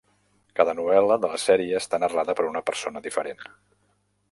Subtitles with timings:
[0.59, 3.47] Cada novel·la de la sèrie està narrada per una persona diferent.